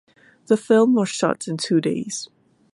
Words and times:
The 0.47 0.57
film 0.57 0.95
was 0.95 1.09
shot 1.09 1.47
in 1.47 1.57
two 1.57 1.79
days. 1.79 2.27